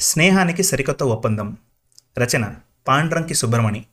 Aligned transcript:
స్నేహానికి 0.00 0.62
సరికొత్త 0.62 1.02
ఒప్పందం. 1.02 1.56
రచన 2.18 2.54
పాండ్రంకి 2.88 3.34
సుబ్రమణి 3.34 3.84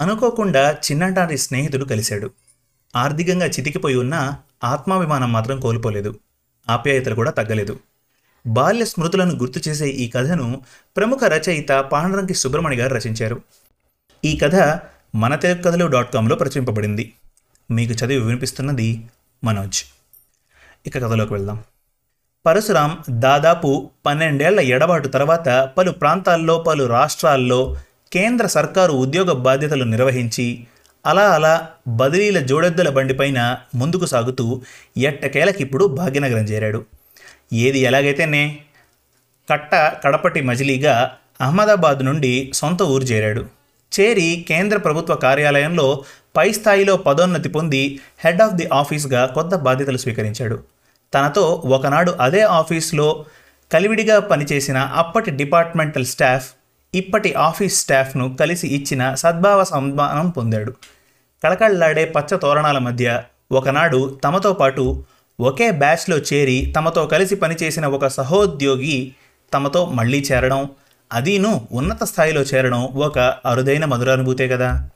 అనుకోకుండా 0.00 0.72
చిన్నటారి 0.72 1.38
స్నేహితుడు 1.38 1.84
కలిశాడు. 1.84 2.30
ఆర్థికంగా 2.96 3.46
చితికిపోయి 3.46 3.96
ఉన్న 3.96 4.38
ఆత్మాభిమానం 4.64 5.32
మాత్రం 5.32 5.60
కోల్పోలేదు. 5.60 6.18
ఆప్యాయతలు 6.70 7.14
కూడా 7.14 7.30
తగ్గలేదు. 7.30 7.80
బాల్య 8.46 8.84
స్మృతులను 8.84 9.34
గుర్తు 9.34 9.68
చేసే 9.68 9.86
ఈ 9.86 10.08
కథను 10.08 10.62
ప్రముఖ 10.96 11.24
రచయిత 11.24 11.68
పాండ్రంకి 11.68 12.34
సుబ్రమణి 12.34 12.76
గారు 12.76 12.94
రచించారు. 12.94 13.42
ఈ 14.24 14.36
కథ 14.36 14.80
మన 15.14 15.34
తెలుగు 15.34 15.62
కథలు 15.62 15.86
డాట్ 15.86 16.14
కామ్లో 16.14 16.36
ప్రచురింపబడింది. 16.36 17.12
మీకు 17.70 17.92
చదివి 17.92 18.24
వినిపిస్తున్నది 18.24 19.06
మనోజ్. 19.44 19.84
ఇక 20.86 20.96
కథలోకి 20.96 21.32
వెళ్దాం. 21.32 21.64
పరశురాం 22.46 22.98
దాదాపు 23.10 23.90
పన్నెండేళ్ళ 24.06 24.60
ఎడబాటు 24.60 25.08
తర్వాత 25.08 25.72
పలు 25.78 25.90
ప్రాంతాల్లో 25.90 26.58
పలు 26.58 26.84
రాష్ట్రాల్లో 26.84 27.76
కేంద్ర 28.12 28.46
సర్కారు 28.46 28.92
ఉద్యోగ 28.92 29.32
బాధ్యతలు 29.32 29.84
నిర్వహించి 29.84 30.66
అలా 31.06 31.22
అలా 31.22 31.68
బదిలీల 31.88 32.38
జోడెద్దుల 32.40 32.88
బండిపైన 32.88 33.56
ముందుకు 33.74 34.06
సాగుతూ 34.06 34.62
ఎట్టకేలకిప్పుడు 34.96 35.84
భాగ్యనగరం 35.84 36.42
చేరాడు. 36.42 36.84
ఏది 37.52 37.78
ఎలాగైతేనే 37.78 38.58
కట్ట 39.50 39.74
కడపటి 39.74 40.40
మజిలీగా 40.40 41.16
అహ్మదాబాద్ 41.40 42.04
నుండి 42.04 42.50
సొంత 42.54 42.82
ఊరు 42.82 43.04
చేరాడు. 43.04 43.44
చేరి 43.92 44.44
కేంద్ర 44.48 44.78
ప్రభుత్వ 44.78 45.14
కార్యాలయంలో 45.14 46.04
పై 46.36 46.52
స్థాయిలో 46.52 46.96
పదోన్నతి 46.96 47.48
పొంది 47.48 48.00
హెడ్ 48.24 48.42
ఆఫ్ 48.42 48.54
ది 48.54 48.68
ఆఫీస్గా 48.72 49.26
కొత్త 49.26 49.54
బాధ్యతలు 49.54 49.96
స్వీకరించాడు. 49.96 50.71
తనతో 51.14 51.62
ఒకనాడు 51.66 52.10
అదే 52.20 52.40
ఆఫీస్లో 52.40 53.24
కలివిడిగా 53.72 54.20
పనిచేసిన 54.20 54.78
అప్పటి 54.78 55.30
డిపార్ట్మెంటల్ 55.30 56.04
స్టాఫ్ 56.04 56.50
ఇప్పటి 56.94 57.34
ఆఫీస్ 57.34 57.80
స్టాఫ్ను 57.80 58.36
కలిసి 58.36 58.68
ఇచ్చిన 58.68 59.14
సద్భావ 59.14 59.64
సన్మానం 59.64 60.28
పొందాడు. 60.28 60.72
కళకళలాడే 61.44 62.04
పచ్చ 62.04 62.36
తోరణాల 62.36 62.78
మధ్య 62.78 63.22
ఒకనాడు 63.52 64.18
తమతో 64.24 64.52
పాటు 64.52 65.04
ఒకే 65.40 65.70
బ్యాచ్లో 65.70 66.16
చేరి 66.16 66.72
తమతో 66.76 67.06
కలిసి 67.06 67.34
పనిచేసిన 67.36 67.86
ఒక 67.86 68.06
సహోద్యోగి 68.06 69.12
తమతో 69.54 69.86
మళ్ళీ 69.86 70.20
చేరడం 70.32 70.70
అదీను 71.12 71.68
ఉన్నత 71.72 72.04
స్థాయిలో 72.04 72.40
చేరడం 72.40 72.82
ఒక 72.82 73.18
అరుదైన 73.18 73.84
మధురానుభూతే 73.84 74.48
కదా. 74.48 74.88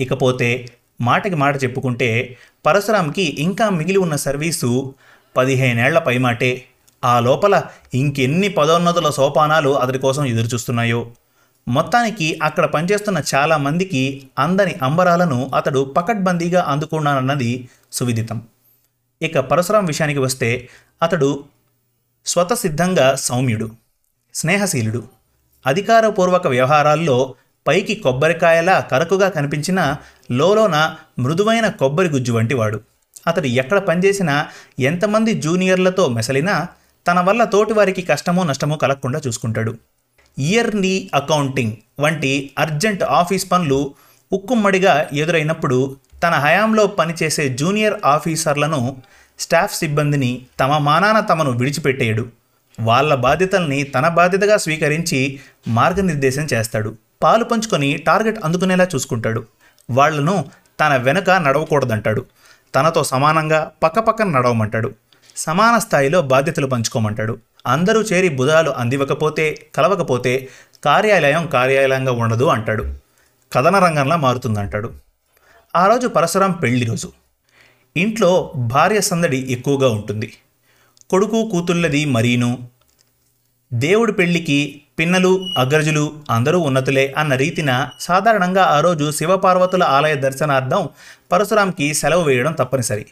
ఇకపోతే 0.00 0.68
మాటకి 1.00 1.34
మాట 1.34 1.64
చెప్పుకుంటే 1.64 2.36
పరశురామ్కి 2.66 3.36
ఇంకా 3.38 3.70
మిగిలి 3.70 3.98
ఉన్న 3.98 4.16
సర్వీసు 4.16 4.94
పదిహేనేళ్ళ 5.36 5.98
పైమాటే. 5.98 6.64
ఆ 7.04 7.20
లోపల 7.20 7.62
ఇంకెన్ని 7.94 8.48
పదోన్నతుల 8.48 9.10
సోపానాలు 9.10 9.78
అతడి 9.78 9.98
కోసం 9.98 10.24
ఎదురుచూస్తున్నాయో. 10.24 11.10
మొత్తానికి 11.68 12.38
అక్కడ 12.42 12.64
పనిచేస్తున్న 12.64 13.22
చాలా 13.34 13.56
మందికి 13.56 14.28
అందని 14.38 14.74
అంబరాలను 14.82 15.50
అతడు 15.54 15.94
పకడ్బందీగా 15.96 16.64
అందుకున్నానన్నది 16.68 17.68
సువిదితం. 17.92 18.42
ఇక 19.22 19.38
పరశురాం 19.38 19.84
విషయానికి 19.84 20.18
వస్తే 20.18 20.68
అతడు 21.02 21.44
స్వతసిద్ధంగా 22.26 23.14
సౌమ్యుడు 23.14 23.70
స్నేహశీలుడు. 24.34 25.04
అధికారపూర్వక 25.66 26.46
వ్యవహారాల్లో 26.46 27.34
పైకి 27.66 27.94
కొబ్బరికాయలా 27.94 28.80
కరకుగా 28.80 29.28
కనిపించిన 29.28 29.96
లోలోన 30.32 30.94
మృదువైన 31.18 31.68
కొబ్బరి 31.68 32.08
గుజ్జు 32.08 32.32
వంటివాడు. 32.32 32.80
అతడు 33.26 33.46
ఎక్కడ 33.46 33.78
పనిచేసినా 33.78 34.46
ఎంతమంది 34.78 35.34
జూనియర్లతో 35.34 36.08
మెసలినా 36.08 36.68
తన 37.08 37.20
వల్ల 37.20 37.44
తోటివారికి 37.44 38.02
కష్టమో 38.02 38.42
నష్టమో 38.42 38.76
కలగకుండా 38.76 39.20
చూసుకుంటాడు. 39.26 39.76
ఇయర్లీ 40.38 41.10
అకౌంటింగ్ 41.14 41.72
వంటి 42.00 42.50
అర్జెంట్ 42.58 43.02
ఆఫీస్ 43.02 43.52
పనులు 43.52 43.94
ఉక్కుమ్మడిగా 44.32 45.06
ఎదురైనప్పుడు 45.12 45.96
తన 46.22 46.30
హయాంలో 46.30 46.86
పనిచేసే 46.86 47.48
జూనియర్ 47.48 47.94
ఆఫీసర్లను 48.04 49.02
స్టాఫ్ 49.38 49.74
సిబ్బందిని 49.74 50.42
తమ 50.60 50.78
మానాన 50.78 51.20
తమను 51.20 51.50
విడిచిపెట్టేయడు. 51.50 52.26
వాళ్ళ 52.80 53.14
బాధ్యతల్ని 53.14 53.82
తన 53.82 54.08
బాధ్యతగా 54.08 54.56
స్వీకరించి 54.56 55.40
మార్గనిర్దేశం 55.68 56.46
చేస్తాడు. 56.52 56.96
పాలు 57.22 57.44
పంచుకొని 57.44 57.96
టార్గెట్ 57.96 58.38
అందుకునేలా 58.44 58.88
చూసుకుంటాడు. 58.94 59.44
వాళ్ళను 59.90 60.44
తన 60.80 60.96
వెనుక 60.96 61.30
నడవకూడదంటాడు. 61.30 62.26
తనతో 62.74 63.04
సమానంగా 63.04 63.72
పక్కపక్కన 63.82 64.28
నడవమంటాడు. 64.28 64.92
సమాన 65.36 65.78
స్థాయిలో 65.78 66.22
బాధ్యతలు 66.22 66.66
పంచుకోమంటాడు. 66.66 67.38
అందరూ 67.66 68.02
చేరి 68.02 68.28
బుధాలు 68.28 68.70
అందివ్వకపోతే 68.70 69.66
కలవకపోతే 69.74 70.48
కార్యాలయం 70.84 71.46
కార్యాలయంగా 71.46 72.12
ఉండదు 72.12 72.44
అంటాడు. 72.44 72.94
కథన 73.52 73.78
రంగంలా 73.78 74.16
మారుతుందంటాడు. 74.16 74.92
ఆ 75.76 75.86
రోజు 75.86 76.08
పరశురాం 76.08 76.52
పెళ్ళి 76.52 76.86
రోజు. 76.86 77.12
ఇంట్లో 77.96 78.52
భార్య 78.56 79.00
సందడి 79.00 79.52
ఎక్కువగా 79.52 79.88
ఉంటుంది. 79.88 80.36
కొడుకు 81.10 81.48
కూతుళ్ళది 81.52 82.04
మరీను. 82.04 82.68
దేవుడి 83.72 84.12
పెళ్ళికి 84.12 84.82
పిన్నలు 85.00 85.48
అగ్రజులు 85.58 86.12
అందరూ 86.30 86.58
ఉన్నతులే 86.60 87.14
అన్న 87.18 87.34
రీతిన 87.34 87.88
సాధారణంగా 88.00 88.62
ఆ 88.62 88.80
రోజు 88.80 89.10
శివపార్వతుల 89.10 89.82
ఆలయ 89.82 90.14
దర్శనార్థం 90.14 90.88
పరశురాంకి 91.32 91.94
సెలవు 91.94 92.22
వేయడం 92.22 92.52
తప్పనిసరి. 92.52 93.06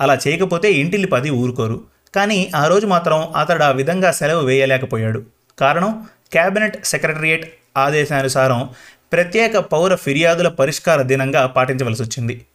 అలా 0.00 0.18
చేయకపోతే 0.28 0.72
ఇంటిల్లి 0.72 1.06
పది 1.06 1.30
ఊరుకోరు. 1.30 1.80
కానీ 2.14 2.50
ఆ 2.56 2.66
రోజు 2.66 2.86
మాత్రం 2.86 3.28
అతడు 3.36 3.62
ఆ 3.62 3.70
విధంగా 3.70 4.12
సెలవు 4.12 4.46
వేయలేకపోయాడు. 4.46 5.22
కారణం? 5.58 6.06
కేబినెట్ 6.32 6.84
సెక్రటరియేట్ 6.84 7.54
ఆదేశానుసారం 7.76 8.70
ప్రత్యేక 9.12 9.56
పౌర 9.56 9.94
ఫిర్యాదుల 9.94 10.48
పరిష్కార 10.48 11.02
దినంగా 11.02 11.46
పాటించవలసి 11.46 12.02
వచ్చింది 12.02 12.46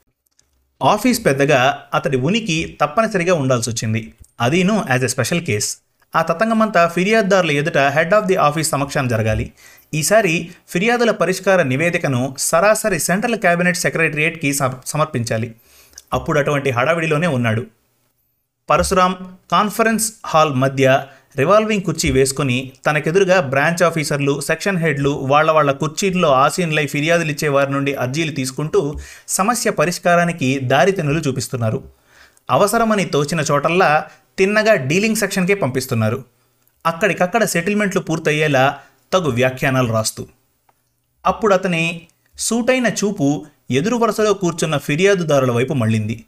ఆఫీస్ 0.84 1.26
పెద్దగా 1.26 1.84
అతడి 1.94 2.18
ఉనికి 2.18 2.78
తప్పనిసరిగా 2.82 3.34
ఉండాల్సి 3.34 3.70
వచ్చింది 3.70 4.14
అదీను 4.42 4.86
యాజ్ 4.90 5.04
ఎ 5.04 5.08
స్పెషల్ 5.08 5.42
కేస్. 5.42 5.78
ఆ 6.16 6.22
తతంగమంతా 6.22 6.88
ఫిర్యాదుదారుల 6.88 7.52
ఎదుట 7.52 7.78
హెడ్ 7.78 8.14
ఆఫ్ 8.14 8.26
ది 8.26 8.36
ఆఫీస్ 8.36 8.70
సమక్షం 8.70 9.08
జరగాలి. 9.08 9.52
ఈసారి 9.94 10.50
ఫిర్యాదుల 10.70 11.12
పరిష్కార 11.12 11.62
నివేదికను 11.64 12.36
సరాసరి 12.38 13.00
సెంట్రల్ 13.00 13.36
క్యాబినెట్ 13.36 13.78
సెక్రటరియేట్కి 13.78 14.54
సమర్పించాలి. 14.86 15.56
అప్పుడు 16.14 16.40
అటువంటి 16.40 16.70
హడావిడిలోనే 16.70 17.28
ఉన్నాడు. 17.28 17.66
పరశురాం 18.70 19.38
కాన్ఫరెన్స్ 19.52 20.14
హాల్ 20.26 20.54
మధ్య 20.54 21.06
రివాల్వింగ్ 21.38 21.84
కుర్చీ 21.84 22.12
వేసుకుని 22.12 22.72
తనకెదురుగా 22.86 23.42
బ్రాంచ్ 23.42 23.84
ఆఫీసర్లు 23.84 24.42
సెక్షన్ 24.42 24.78
హెడ్లు 24.78 25.10
వాళ్ళ 25.10 25.52
వాళ్ళ 25.52 25.72
కుర్చీల్లో 25.72 26.30
ఆసీనులై 26.34 26.88
ఫిర్యాదులు 26.88 27.32
ఇచ్చే 27.32 27.48
వారి 27.48 27.72
నుండి 27.72 27.94
అర్జీలు 27.94 28.32
తీసుకుంటూ 28.32 28.96
సమస్య 29.28 29.70
పరిష్కారానికి 29.70 30.60
దారితెనులు 30.60 31.20
చూపిస్తున్నారు. 31.20 31.84
అవసరమని 32.50 33.06
తోచిన 33.06 33.40
చోటల్లా 33.52 34.06
తిన్నగా 34.40 34.74
డీలింగ్ 34.90 35.16
సెక్షన్కే 35.16 35.54
పంపిస్తున్నారు. 35.54 36.20
అక్కడికక్కడ 36.86 37.44
సెటిల్మెంట్లు 37.44 38.02
పూర్తయ్యేలా 38.02 38.80
తగు 39.14 39.32
వ్యాఖ్యానాలు 39.32 39.90
రాస్తూ. 39.94 40.28
అప్పుడు 41.26 41.54
అతని 41.54 41.84
సూటైన 42.38 42.88
చూపు 42.88 43.46
ఎదురు 43.72 43.96
వరుసలో 43.96 44.34
కూర్చున్న 44.34 44.76
ఫిర్యాదుదారుల 44.78 45.52
వైపు 45.52 45.74
మళ్ళింది. 45.74 46.26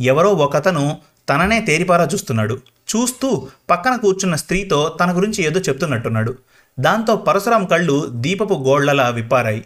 ఎవరో 0.00 0.30
ఒకతను 0.44 0.98
తననే 1.28 1.60
తేరిపారా 1.60 2.06
చూస్తున్నాడు. 2.14 2.54
చూస్తూ 2.90 3.48
పక్కన 3.70 3.96
కూర్చున్న 3.96 4.36
స్త్రీతో 4.36 4.78
తన 5.00 5.16
గురించి 5.16 5.40
ఏదో 5.44 5.60
చెప్తున్నట్టున్నాడు. 5.60 6.32
దాంతో 6.80 7.16
పరశురాం 7.16 7.64
కళ్ళు 7.64 7.96
దీపపు 8.10 8.54
గోళ్ళలా 8.54 9.08
విప్పారాయి. 9.08 9.64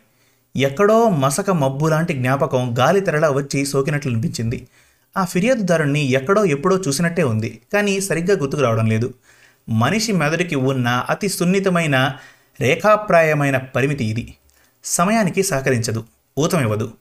ఎక్కడో 0.56 0.98
మసక 1.08 1.50
మబ్బు 1.50 1.86
లాంటి 1.86 2.12
జ్ఞాపకం 2.12 2.74
గాలి 2.78 3.00
తెరలా 3.00 3.30
వచ్చి 3.30 3.66
సోకినట్లు 3.66 4.10
అనిపించింది 4.12 4.58
ఆ 5.16 5.24
ఫిర్యాదుదారుణ్ణి 5.24 6.00
ఎక్కడో 6.10 6.44
ఎప్పుడో 6.44 6.78
చూసినట్టే 6.78 7.22
ఉంది 7.22 7.60
కానీ 7.72 8.00
సరిగ్గా 8.00 8.36
గుర్తుకు 8.38 8.62
రావడం 8.62 8.86
లేదు. 8.86 9.14
మనిషి 9.68 10.12
మెదడుకి 10.12 10.54
ఉన్న 10.54 10.88
అతి 11.10 11.28
సున్నితమైన 11.28 11.96
రేఖాప్రాయమైన 12.60 13.56
పరిమితి 13.56 14.04
ఇది. 14.04 14.34
సమయానికి 14.84 15.42
సహకరించదు 15.42 16.04
ఊతమివ్వదు 16.38 16.92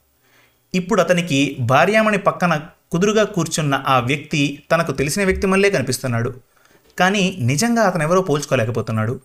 ఇప్పుడు 0.74 1.02
అతనికి 1.02 1.58
భార్యామణి 1.60 2.18
పక్కన 2.18 2.54
కుదురుగా 2.92 3.24
కూర్చున్న 3.24 3.84
ఆ 3.88 4.00
వ్యక్తి 4.00 4.64
తనకు 4.72 4.92
తెలిసిన 4.92 5.24
వ్యక్తి 5.24 5.48
మళ్ళీ 5.48 5.72
కనిపిస్తున్నాడు. 5.72 6.34
కానీ 7.00 7.38
నిజంగా 7.40 7.82
అతను 7.82 8.04
ఎవరో 8.04 8.22
పోల్చుకోలేకపోతున్నాడు. 8.22 9.20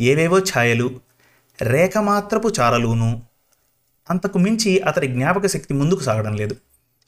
ఏవేవో 0.00 0.38
ఛాయలు 0.38 1.00
రేఖ 1.62 1.98
మాత్రపు 1.98 2.52
చారలును. 2.60 3.22
అంతకు 4.10 4.38
మించి 4.38 4.80
అతడి 4.80 5.06
జ్ఞాపక 5.06 5.46
శక్తి 5.46 5.74
ముందుకు 5.74 6.02
సాగడం 6.02 6.36
లేదు. 6.36 6.56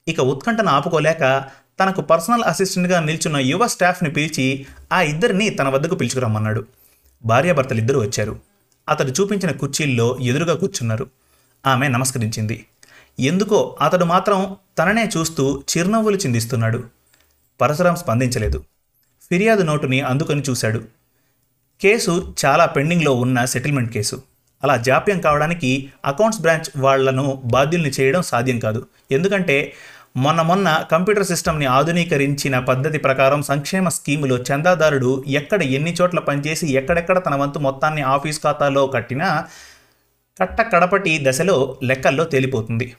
ఇక 0.09 0.21
ఉత్కంఠను 0.21 0.69
ఆపుకోలేక 0.69 1.45
తనకు 1.81 2.01
పర్సనల్ 2.01 2.43
అసిస్టెంట్గా 2.45 3.01
నిల్చున్న 3.01 3.37
యువ 3.37 3.67
స్టాఫ్ని 3.67 4.11
పిలిచి 4.11 4.67
ఆ 4.93 5.01
ఇద్దరిని 5.03 5.51
తన 5.51 5.69
వద్దకు 5.69 5.95
పిలుచుకురమ్మన్నాడు. 5.95 6.67
భార్యాభర్తలిద్దరూ 7.25 8.01
వచ్చారు. 8.01 8.41
అతడు 8.89 9.11
చూపించిన 9.11 9.51
కుర్చీల్లో 9.51 10.19
ఎదురుగా 10.23 10.55
కూర్చున్నారు. 10.55 11.07
ఆమె 11.67 11.89
నమస్కరించింది. 11.89 12.67
ఎందుకో 13.21 13.79
అతడు 13.81 14.05
మాత్రం 14.05 14.57
తననే 14.79 15.11
చూస్తూ 15.17 15.63
చిరునవ్వులు 15.71 16.17
చిందిస్తున్నాడు. 16.17 16.85
పరశురాం 17.61 17.97
స్పందించలేదు. 17.97 18.65
ఫిర్యాదు 19.31 19.63
నోటుని 19.63 20.01
అందుకొని 20.01 20.43
చూశాడు. 20.51 20.85
కేసు 21.81 22.35
చాలా 22.45 22.67
పెండింగ్లో 22.67 23.13
ఉన్న 23.13 23.45
సెటిల్మెంట్ 23.45 23.93
కేసు. 23.93 24.23
అలా 24.65 24.77
జాప్యం 24.77 25.21
కావడానికి 25.21 25.93
అకౌంట్స్ 26.05 26.41
బ్రాంచ్ 26.41 26.71
వాళ్ళను 26.77 27.43
బాధ్యుల్ని 27.45 27.91
చేయడం 27.91 28.23
సాధ్యం 28.23 28.59
కాదు. 28.59 28.87
ఎందుకంటే 29.11 29.73
మొన్న 30.17 30.43
మొన్న 30.43 30.87
కంప్యూటర్ 30.91 31.27
సిస్టమ్ని 31.27 31.67
ఆధునీకరించిన 31.67 32.59
పద్ధతి 32.59 32.99
ప్రకారం 32.99 33.43
సంక్షేమ 33.43 33.89
స్కీములో 33.89 34.37
చందాదారుడు 34.39 35.25
ఎక్కడ 35.29 35.63
ఎన్ని 35.63 35.93
చోట్ల 35.93 36.19
పనిచేసి 36.19 36.67
ఎక్కడెక్కడ 36.73 37.19
తన 37.19 37.35
వంతు 37.35 37.59
మొత్తాన్ని 37.59 38.03
ఆఫీస్ 38.03 38.43
ఖాతాలో 38.43 38.87
కట్టినా 38.87 39.45
కట్ట 40.41 40.61
కడపటి 40.73 41.13
దశలో 41.27 41.77
లెక్కల్లో 41.83 42.25
తేలిపోతుంది. 42.25 42.97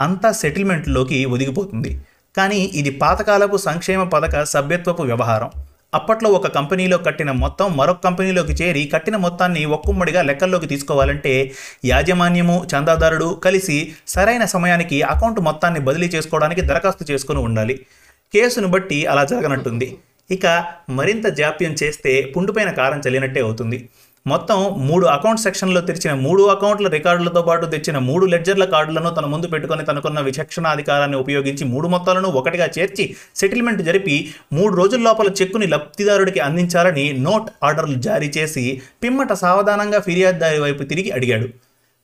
అంతా 0.00 0.32
సెటిల్మెంట్లోకి 0.32 1.24
ఒదిగిపోతుంది. 1.24 1.92
కానీ 2.36 2.60
ఇది 2.74 2.90
పాతకాలపు 2.90 3.56
సంక్షేమ 3.56 4.02
పథక 4.04 4.44
సభ్యత్వపు 4.44 5.02
వ్యవహారం. 5.02 5.50
అప్పట్లో 5.94 6.30
ఒక 6.30 6.46
కంపెనీలో 6.46 6.98
కట్టిన 6.98 7.30
మొత్తం 7.30 7.76
మరొక 7.76 8.04
కంపెనీలోకి 8.04 8.52
చేరి 8.52 8.86
కట్టిన 8.86 9.16
మొత్తాన్ని 9.16 9.64
ఒక్కుమ్మడిగా 9.64 10.22
లెక్కల్లోకి 10.22 10.66
తీసుకోవాలంటే 10.66 11.52
యాజమాన్యము 11.84 12.66
చందాదారుడు 12.72 13.40
కలిసి 13.44 13.94
సరైన 14.06 14.44
సమయానికి 14.44 15.02
అకౌంట్ 15.02 15.40
మొత్తాన్ని 15.40 15.80
బదిలీ 15.80 16.06
చేసుకోవడానికి 16.06 16.60
దరఖాస్తు 16.60 17.12
చేసుకుని 17.12 17.38
ఉండాలి. 17.38 17.86
కేసును 18.34 18.68
బట్టి 18.68 19.06
అలా 19.06 19.24
జరగనట్టుంది. 19.24 19.98
ఇక 20.30 20.46
మరింత 20.90 21.26
జాప్యం 21.26 21.72
చేస్తే 21.82 22.32
పుండుపైన 22.36 22.70
కారం 22.70 23.00
చల్లినట్టే 23.08 23.40
అవుతుంది. 23.40 23.88
మొత్తం 24.28 24.58
మూడు 24.86 25.06
అకౌంట్ 25.06 25.40
సెక్షన్లో 25.40 25.80
తెరిచిన 25.80 26.14
మూడు 26.14 26.42
అకౌంట్ల 26.42 26.88
రికార్డులతో 26.88 27.42
పాటు 27.42 27.66
తెచ్చిన 27.66 27.98
మూడు 27.98 28.26
లెడ్జర్ల 28.26 28.64
కార్డులను 28.64 29.10
తన 29.10 29.26
ముందు 29.26 29.46
పెట్టుకుని 29.46 29.84
తనకున్న 29.84 30.20
విచక్షణాధికారాన్ని 30.20 31.16
ఉపయోగించి 31.16 31.64
మూడు 31.64 31.88
మొత్తాలను 31.88 32.28
ఒకటిగా 32.28 32.68
చేర్చి 32.78 33.16
సెటిల్మెంట్ 33.34 33.82
జరిపి 33.82 34.34
మూడు 34.52 34.74
రోజుల 34.76 35.00
లోపల 35.00 35.28
చెక్కుని 35.42 35.66
లబ్ధిదారుడికి 35.66 36.40
అందించాలని 36.40 37.12
నోట్ 37.12 37.64
ఆర్డర్లు 37.64 37.94
జారీ 37.94 38.28
చేసి 38.38 38.82
పిమ్మట 39.02 39.32
సావధానంగా 39.32 40.00
ఫిర్యాదుదారి 40.00 40.60
వైపు 40.60 40.82
తిరిగి 40.82 41.10
అడిగాడు. 41.10 41.48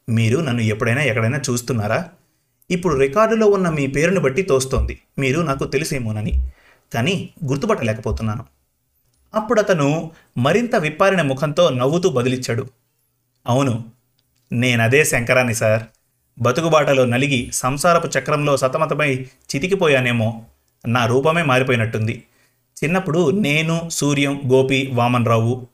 మీరు 0.08 0.38
నన్ను 0.40 0.62
ఎప్పుడైనా 0.62 1.02
ఎక్కడైనా 1.02 1.40
చూస్తున్నారా? 1.50 2.04
ఇప్పుడు 2.70 2.94
రికార్డులో 2.96 3.46
ఉన్న 3.46 3.68
మీ 3.68 3.86
పేరును 3.86 4.20
బట్టి 4.20 4.42
తోస్తోంది. 4.42 4.98
మీరు 5.18 5.40
నాకు 5.40 5.64
తెలిసేమోనని. 5.64 6.34
కానీ 6.94 7.28
గుర్తుపట్టలేకపోతున్నాను. 7.44 8.44
అప్పుడు 9.34 9.60
అతను 9.60 10.10
మరింత 10.38 10.76
విప్పారిన 10.76 11.22
ముఖంతో 11.22 11.70
నవ్వుతూ 11.70 12.08
బదిలిచ్చాడు. 12.08 12.66
అవును 13.46 13.84
నేనదే 14.52 15.04
శంకరాన్ని 15.04 15.54
సార్. 15.54 15.82
బతుకుబాటలో 16.38 17.04
నలిగి 17.04 17.50
సంసారపు 17.52 18.18
చక్రంలో 18.18 18.56
సతమతమై 18.56 19.14
చితికిపోయానేమో 19.16 20.42
నా 20.86 21.06
రూపమే 21.06 21.42
మారిపోయినట్టుంది. 21.42 22.22
చిన్నప్పుడు 22.84 23.30
నేను 23.30 23.88
సూర్యం 23.88 24.42
గోపి 24.52 24.90
వామన్రావు 24.94 25.66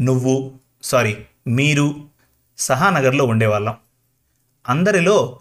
నువ్వు 0.00 0.52
సారీ 0.82 1.16
మీరు 1.46 1.94
సహానగర్లో 2.58 3.24
ఉండేవాళ్ళం. 3.24 3.74
అందరిలో 4.68 5.38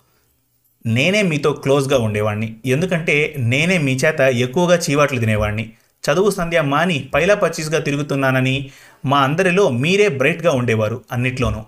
నేనే 0.86 1.22
మీతో 1.22 1.54
క్లోజ్గా 1.54 1.98
ఉండేవాడిని 1.98 2.56
ఎందుకంటే 2.66 3.36
నేనే 3.38 3.78
మీ 3.78 3.96
చేత 3.96 4.19
ఎక్కువగా 4.22 4.75
చీవాట్లు 4.78 5.19
తినేవాడిని 5.19 5.74
చదువు 6.12 6.30
సంధ్య 6.30 6.62
మాని 6.62 7.10
పైలా 7.13 7.36
పచ్చీస్గా 7.36 7.80
తిరుగుతున్నానని 7.80 8.72
మా 9.06 9.22
అందరిలో 9.22 9.69
మీరే 9.69 10.07
బ్రైట్గా 10.07 10.52
ఉండేవారు 10.52 11.04
అన్నిట్లోనూ. 11.12 11.63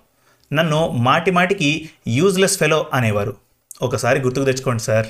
నన్ను 0.54 0.90
మాటి 0.90 1.32
మాటికి 1.32 1.90
యూజ్లెస్ 2.08 2.60
ఫెలో 2.60 2.86
అనేవారు. 2.94 3.36
ఒకసారి 3.82 4.20
గుర్తుకు 4.20 4.46
తెచ్చుకోండి 4.46 4.84
సార్. 4.84 5.06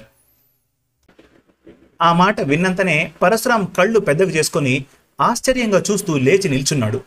ఆ 2.01 2.13
మాట 2.13 2.41
విన్నంతనే 2.41 3.11
పరశురాం 3.21 3.73
కళ్ళు 3.77 3.99
పెద్దవి 3.99 4.31
చేసుకుని 4.31 4.85
ఆశ్చర్యంగా 5.21 5.83
చూస్తూ 5.91 6.17
లేచి 6.17 6.49
నిల్చున్నాడు. 6.49 7.01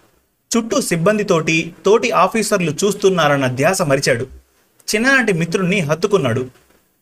చుట్టూ 0.57 0.81
సిబ్బందితోటి 0.81 1.75
తోటి 1.85 2.11
ఆఫీసర్లు 2.11 2.71
చూస్తున్నారన్న 2.71 3.47
ధ్యాస 3.47 3.83
మరిచాడు. 3.83 4.25
చిన్ననాటి 4.95 5.33
మిత్రుణ్ణి 5.33 5.81
హత్తుకున్నాడు. 5.81 6.47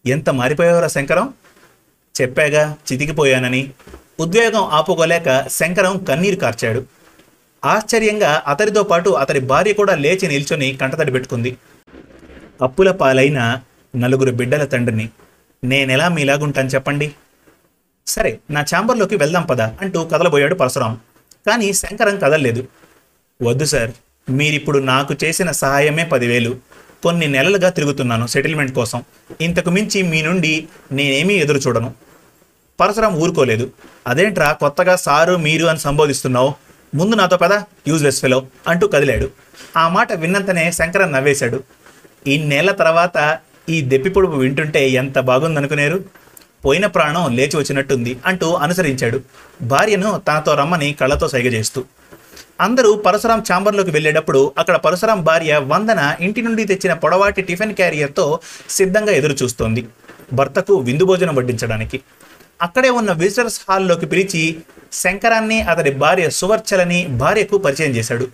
ఎంత 0.07 0.31
మారిపోయావరా 0.31 0.89
శంకరం? 0.89 1.35
చెప్పాగా 2.21 2.77
చితికిపోయానని. 2.93 3.71
ఉద్వేగం 4.21 4.63
ఆపుకోలేక 4.63 5.49
శంకరం 5.49 6.05
కన్నీరు 6.05 6.37
కార్చాడు. 6.37 6.85
ఆశ్చర్యంగా 7.65 8.43
అతడితో 8.47 8.83
పాటు 8.83 9.11
అతడి 9.11 9.41
భార్య 9.41 9.73
కూడా 9.73 9.95
లేచి 9.95 10.29
నిల్చొని 10.29 10.79
కంటతడి 10.81 11.13
పెట్టుకుంది. 11.13 11.57
అప్పుల 12.63 12.91
పాలైన 12.91 13.61
నలుగురు 13.97 14.31
బిడ్డల 14.31 14.65
తండ్రిని 14.65 15.09
నేనెలా 15.65 16.09
మీలాగుంటాను 16.09 16.69
చెప్పండి? 16.69 17.13
సరే 18.07 18.39
నా 18.51 18.61
ఛాంబర్లోకి 18.61 19.17
వెళ్దాం 19.17 19.43
పదా 19.43 19.77
అంటూ 19.81 20.05
కదలబోయాడు 20.05 20.55
పరశురాం. 20.55 21.01
కానీ 21.47 21.73
శంకరం 21.73 22.19
కదలలేదు. 22.19 22.69
వద్దు 23.43 23.65
సార్ 23.65 23.91
మీరిప్పుడు 24.31 24.79
నాకు 24.79 25.15
చేసిన 25.25 25.51
సహాయమే 25.51 26.05
పదివేలు. 26.05 26.57
కొన్ని 27.03 27.27
నెలలుగా 27.27 27.69
తిరుగుతున్నాను 27.69 28.27
సెటిల్మెంట్ 28.27 28.75
కోసం. 28.75 29.03
ఇంతకు 29.41 29.71
మించి 29.71 30.03
మీ 30.03 30.23
నుండి 30.23 30.69
నేనేమీ 30.93 31.35
ఎదురు 31.35 31.59
చూడను 31.59 31.95
పరశురాం 32.81 33.15
ఊరుకోలేదు. 33.15 33.71
అదేంట్రా 34.09 34.53
కొత్తగా 34.53 34.97
సారు 34.97 35.35
మీరు 35.37 35.67
అని 35.67 35.79
సంబోధిస్తున్నావు? 35.79 36.55
ముందు 36.95 37.17
నాతో 37.17 37.37
పద 37.37 37.55
యూజ్లెస్ 37.89 38.21
ఫెలో 38.21 38.47
అంటూ 38.69 38.89
కదిలాడు. 38.89 39.31
ఆ 39.77 39.89
మాట 39.89 40.13
విన్నంతనే 40.13 40.73
శంకరన్ 40.73 41.13
నవ్వేశాడు. 41.13 41.59
ఇన్నేళ్ళ 42.27 42.71
తర్వాత 42.71 43.39
ఈ 43.69 43.81
దెప్పి 43.81 44.11
పొడుపు 44.11 44.33
వింటుంటే 44.33 44.89
ఎంత 44.91 45.19
బాగుందనుకునేరు? 45.19 46.05
పోయిన 46.65 46.87
ప్రాణం 46.87 47.37
లేచి 47.37 47.57
వచ్చినట్టుంది 47.57 48.19
అంటూ 48.27 48.55
అనుసరించాడు. 48.55 49.21
భార్యను 49.63 50.23
తనతో 50.29 50.55
రమ్మని 50.55 50.93
కళ్ళతో 51.01 51.29
సైగ 51.29 51.47
చేస్తూ. 51.47 51.85
అందరూ 52.61 52.95
పరశురాం 52.95 53.41
ఛాంబర్లోకి 53.53 53.91
వెళ్ళేటప్పుడు 53.91 54.53
అక్కడ 54.59 54.77
పరశురాం 54.77 55.25
భార్య 55.25 55.57
వందన 55.67 56.01
ఇంటి 56.21 56.43
నుండి 56.43 56.65
తెచ్చిన 56.65 56.93
పొడవాటి 56.93 57.43
టిఫిన్ 57.43 57.75
క్యారియర్తో 57.75 58.41
సిద్ధంగా 58.69 59.13
ఎదురు 59.13 59.37
చూస్తోంది 59.43 59.87
భర్తకు 60.33 60.75
విందు 60.75 61.05
భోజనం 61.05 61.35
వడ్డించడానికి. 61.35 62.01
అక్కడే 62.63 62.91
ఉన్న 62.91 63.13
విజిటర్స్ 63.13 63.61
హాల్లోకి 63.69 64.07
పిలిచి 64.07 64.43
శంకరాన్ని 64.93 65.59
అతడి 65.63 65.91
భార్య 65.91 66.31
సువర్చలని 66.31 67.07
భార్యకు 67.07 67.59
పరిచయం 67.59 67.91
చేశాడు. 67.91 68.27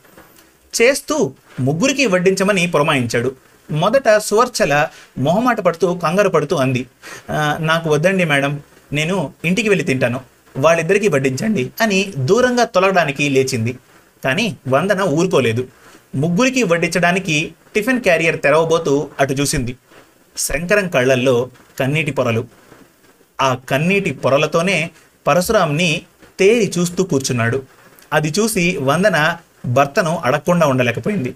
చేస్తూ 0.75 1.17
ముగ్గురికి 1.61 2.07
వడ్డించమని 2.07 2.67
పురమాయించాడు 2.67 3.31
మొదట 3.71 4.17
సువర్చల 4.19 4.89
మొహమాట 5.19 5.61
పడుతూ 5.61 5.95
కంగారు 6.03 6.29
పడుతూ 6.29 6.57
అంది 6.57 6.83
నాకు 7.61 7.91
వద్దండి 7.91 8.25
మేడం 8.25 8.63
నేను 8.93 9.33
ఇంటికి 9.45 9.69
వెళ్ళి 9.69 9.85
తింటాను 9.85 10.21
వాళ్ళిద్దరికీ 10.57 11.09
వడ్డించండి 11.09 11.71
అని 11.81 12.01
దూరంగా 12.17 12.65
తొలగడానికి 12.65 13.29
లేచింది. 13.29 13.73
కానీ 14.25 14.57
వందన 14.69 15.03
ఊరుకోలేదు. 15.03 15.63
ముగ్గురికి 16.15 16.63
వడ్డించడానికి 16.63 17.55
టిఫిన్ 17.75 18.01
క్యారియర్ 18.01 18.43
తెరవబోతూ 18.43 19.09
అటు 19.21 19.33
చూసింది. 19.33 19.73
శంకరం 20.37 20.89
కళ్ళల్లో 20.89 21.51
కన్నీటి 21.81 22.13
పొరలు. 22.13 22.45
ఆ 23.45 23.55
కన్నీటి 23.55 24.13
పొరలతోనే 24.13 24.91
పరశురాంని 25.27 26.03
తేరి 26.39 26.73
చూస్తూ 26.79 27.05
కూర్చున్నాడు. 27.05 27.63
అది 28.13 28.29
చూసి 28.29 28.77
వందన 28.77 29.37
భర్తను 29.67 30.19
అడగకుండా 30.19 30.67
ఉండలేకపోయింది. 30.67 31.35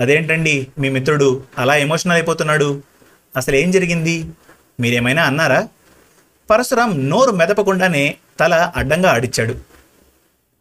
అదేంటండి 0.00 0.66
మీ 0.78 0.88
మిత్రుడు 0.88 1.42
అలా 1.58 1.76
ఎమోషనల్ 1.76 2.16
అయిపోతున్నాడు? 2.16 2.82
అసలు 3.36 3.56
ఏం 3.56 3.70
జరిగింది? 3.70 4.24
మీరేమైనా 4.80 5.22
అన్నారా? 5.22 5.68
పరశురాం 6.50 7.10
నోరు 7.10 7.30
మెదపకుండానే 7.30 8.16
తల 8.40 8.72
అడ్డంగా 8.76 9.10
ఆడిచ్చాడు. 9.10 9.54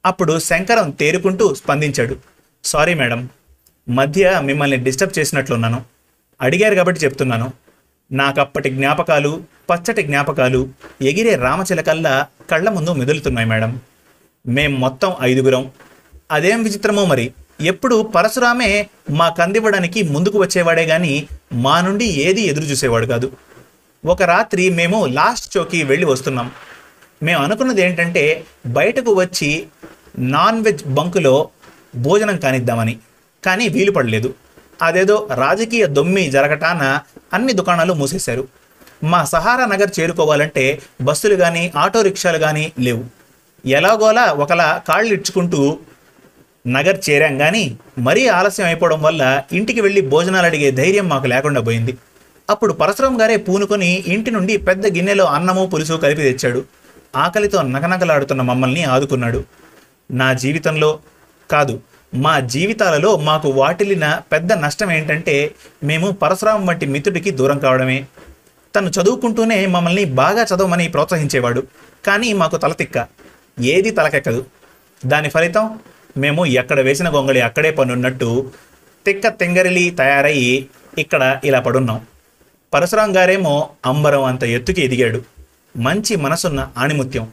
అప్పుడు 0.06 0.40
శంకరం 0.40 0.90
తేరుకుంటూ 0.90 1.54
స్పందించాడు. 1.54 2.18
సారీ 2.64 2.94
మేడం 2.94 3.30
మధ్య 3.90 4.42
మిమ్మల్ని 4.44 4.78
డిస్టర్బ్ 4.78 5.20
చేసినట్లున్నాను. 5.20 5.84
అడిగారు 6.42 6.76
కాబట్టి 6.76 7.02
చెప్తున్నాను. 7.02 7.54
నాకప్పటి 8.12 8.70
జ్ఞాపకాలు 8.70 9.44
పచ్చటి 9.70 10.04
జ్ఞాపకాలు 10.04 10.70
ఎగిరే 11.02 11.36
రామచిలకల్లా 11.36 12.28
కళ్ళ 12.50 12.70
ముందు 12.70 12.94
మెదులుతున్నాయి 12.94 13.48
మేడం. 13.48 13.80
మేం 14.48 14.80
మొత్తం 14.80 15.14
ఐదుగురం. 15.22 15.72
అదేం 16.32 16.64
విచిత్రమో 16.64 17.06
మరి. 17.06 17.32
ఎప్పుడు 17.62 18.02
పరశురామే 18.16 18.90
మా 19.10 19.30
కందివ్వడానికి 19.30 20.04
ముందుకు 20.04 20.40
వచ్చేవాడే 20.40 20.86
గాని 20.86 21.28
మా 21.54 21.82
నుండి 21.82 22.06
ఏది 22.06 22.42
ఎదురు 22.42 22.66
చూసేవాడు 22.66 23.06
కాదు. 23.06 23.32
ఒక 24.06 24.24
రాత్రి 24.24 24.70
మేము 24.70 25.06
లాస్ట్ 25.06 25.54
షోకి 25.54 25.84
వెళ్ళి 25.84 26.06
వస్తున్నాం. 26.06 26.52
మేము 27.24 27.44
అనుకున్నది 27.44 27.82
ఏంటంటే 27.82 28.44
బయటకు 28.66 29.14
వచ్చి 29.14 29.68
నాన్ 30.20 30.64
వెజ్ 30.64 30.86
బంకులో 30.86 31.50
భోజనం 31.96 32.38
కానిద్దామని. 32.38 33.00
కానీ 33.46 33.68
వీలు 33.68 33.92
పడలేదు. 33.92 34.34
అదేదో 34.82 35.30
రాజకీయ 35.34 35.86
దొమ్మి 35.86 36.32
జరగటాన 36.32 37.00
అన్ని 37.34 37.54
దుకాణాలు 37.54 37.94
మూసేశారు. 37.94 38.48
మా 39.02 39.24
సహారా 39.24 39.66
నగర్ 39.66 39.92
చేరుకోవాలంటే 40.00 40.80
బస్సులు 41.02 41.36
కానీ 41.36 41.72
ఆటో 41.76 42.02
రిక్షాలు 42.02 42.38
కానీ 42.38 42.72
లేవు. 42.80 43.04
ఎలాగోలా 43.66 44.26
ఒకలా 44.44 44.82
కాళ్ళు 44.90 45.14
ఇడ్చుకుంటూ 45.14 45.78
నగర్ 46.68 47.10
చేరాం 47.10 47.38
కానీ 47.38 47.78
మరీ 47.98 48.28
ఆలస్యం 48.28 48.68
అయిపోవడం 48.68 49.02
వల్ల 49.02 49.44
ఇంటికి 49.54 49.82
వెళ్ళి 49.82 50.02
భోజనాలు 50.02 50.46
అడిగే 50.46 50.72
ధైర్యం 50.72 51.10
మాకు 51.10 51.28
లేకుండా 51.28 51.62
పోయింది. 51.62 51.98
అప్పుడు 52.50 52.74
పరశురం 52.74 53.22
గారే 53.22 53.38
పూనుకొని 53.38 54.04
ఇంటి 54.08 54.32
నుండి 54.32 54.58
పెద్ద 54.58 54.88
గిన్నెలో 54.88 55.26
అన్నము 55.26 55.66
పులుసు 55.66 55.94
కలిపి 55.94 56.22
తెచ్చాడు. 56.22 56.66
ఆకలితో 57.16 57.62
నకనకలాడుతున్న 57.62 58.42
మమ్మల్ని 58.42 58.84
ఆదుకున్నాడు. 58.84 59.44
నా 60.12 60.34
జీవితంలో 60.34 61.00
కాదు 61.52 61.80
మా 62.14 62.40
జీవితాలలో 62.40 63.18
మాకు 63.18 63.50
వాటిల్లిన 63.50 64.20
పెద్ద 64.34 64.54
నష్టం 64.54 64.92
ఏంటంటే 64.92 65.52
మేము 65.84 66.12
పరశురాం 66.12 66.66
వంటి 66.66 66.86
మిత్రుడికి 66.86 67.32
దూరం 67.32 67.60
కావడమే. 67.60 68.06
తను 68.78 68.90
చదువుకుంటూనే 68.90 69.66
మమ్మల్ని 69.66 70.06
బాగా 70.06 70.44
చదవమని 70.44 70.88
ప్రోత్సహించేవాడు. 70.88 71.64
కానీ 72.06 72.34
మాకు 72.34 72.58
తలతిక్క 72.58 73.08
ఏది 73.60 73.92
తలకెక్కదు. 73.92 74.46
దాని 75.06 75.30
ఫలితం 75.30 75.80
మేము 76.18 76.46
ఎక్కడ 76.46 76.80
వేసిన 76.80 77.10
గొంగళి 77.10 77.42
అక్కడే 77.42 77.72
పనున్నట్టు 77.72 78.52
తిక్క 79.06 79.28
తెంగరిలి 79.28 79.90
తయారయ్యి 79.90 80.68
ఇక్కడ 80.98 81.40
ఇలా 81.44 81.60
పడున్నాం. 81.60 82.06
పరశురాం 82.74 83.18
గారేమో 83.18 83.70
అంబరం 83.86 84.24
అంత 84.24 84.44
ఎత్తుకి 84.44 84.82
ఎదిగాడు. 84.82 85.22
మంచి 85.78 86.16
మనసున్న 86.16 86.72
ఆణిముత్యం. 86.78 87.32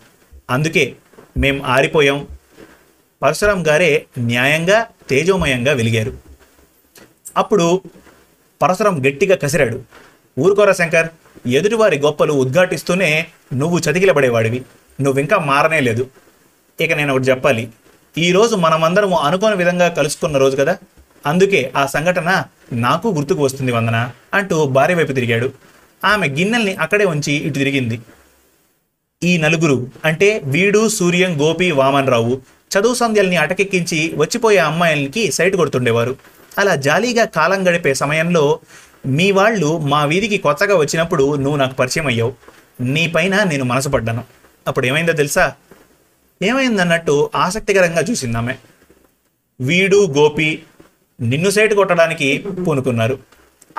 అందుకే 0.51 0.95
మేం 1.39 1.63
ఆరిపోయాం. 1.67 2.27
పరశురాం 3.23 3.67
గారే 3.67 4.07
న్యాయంగా 4.19 4.87
తేజోమయంగా 5.11 5.73
వెలిగారు. 5.73 6.13
అప్పుడు 7.37 7.83
పరశురాం 8.63 9.07
గట్టిగా 9.07 9.37
కసిరాడు. 9.37 9.83
ఊరుకోరా 10.39 10.73
శంకర్ 10.73 11.09
ఎదుటివారి 11.47 11.99
గొప్పలు 11.99 12.33
ఉద్ఘాటిస్తూనే 12.33 13.27
నువ్వు 13.55 13.79
చతికిలబడేవాడివి. 13.79 14.63
నువ్వింకా 15.01 15.39
మారనే 15.39 15.81
లేదు. 15.81 16.07
ఇక 16.81 16.93
నేను 16.93 17.13
ఒకటి 17.13 17.25
చెప్పాలి. 17.25 17.69
ఈరోజు 18.19 18.57
మనమందరం 18.57 19.15
అనుకోని 19.15 19.57
విధంగా 19.57 19.89
కలుసుకున్న 19.89 20.39
రోజు 20.39 20.57
కదా. 20.57 20.79
అందుకే 21.27 21.73
ఆ 21.77 21.87
సంఘటన 21.87 22.45
నాకు 22.73 23.09
గుర్తుకు 23.09 23.43
వస్తుంది 23.43 23.73
వందన 23.73 24.11
అంటూ 24.35 24.67
భార్య 24.67 24.95
వైపు 24.95 25.13
తిరిగాడు. 25.13 25.53
ఆమె 26.05 26.29
గిన్నెల్ని 26.29 26.75
అక్కడే 26.75 27.05
ఉంచి 27.05 27.33
ఇటు 27.33 27.59
తిరిగింది. 27.59 28.01
ఈ 29.23 29.39
నలుగురు 29.39 29.87
అంటే 30.05 30.41
వీడు 30.45 30.89
సూర్యం 30.89 31.41
గోపి 31.41 31.71
వామన్ 31.71 32.09
రావు 32.09 32.41
చదువు 32.79 32.95
సంధ్యల్ని 32.95 33.37
అటకెక్కించి 33.37 34.13
వచ్చిపోయే 34.17 34.59
అమ్మాయిలకి 34.59 35.33
సైట్ 35.33 35.57
కొడుతుండేవారు. 35.57 36.17
అలా 36.59 36.75
జాలీగా 36.75 37.25
కాలం 37.25 37.69
గడిపే 37.69 37.95
సమయంలో 37.95 38.59
మీ 39.07 39.31
వాళ్ళు 39.31 39.79
మా 39.79 40.05
వీధికి 40.05 40.39
కొత్తగా 40.39 40.77
వచ్చినప్పుడు 40.77 41.37
నువ్వు 41.37 41.57
నాకు 41.57 41.75
పరిచయం 41.75 42.07
అయ్యావు. 42.07 42.35
నీ 42.81 43.07
పైన 43.07 43.43
నేను 43.43 43.65
మనసు 43.65 43.89
పడ్డాను. 43.89 44.25
అప్పుడు 44.67 44.87
ఏమైందో 44.87 45.13
తెలుసా? 45.13 45.53
ఏమైందన్నట్టు 46.43 47.31
ఆసక్తికరంగా 47.37 48.01
చూసిందామె 48.01 48.55
వీడు 49.61 50.15
గోపి 50.19 50.63
నిన్ను 51.21 51.51
సైట్ 51.51 51.75
కొట్టడానికి 51.75 52.39
పూనుకున్నారు. 52.39 53.19